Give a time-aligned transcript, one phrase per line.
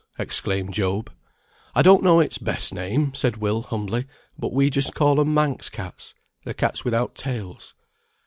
[0.17, 1.11] exclaimed Job.
[1.75, 4.07] "I don't know its best name," said Will, humbly.
[4.35, 6.15] "But we call 'em just Manx cats.
[6.43, 7.75] They're cats without tails."